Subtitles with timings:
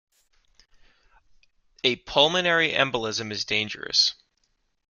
[1.83, 4.15] A Pulmonary Embolism is dangerous.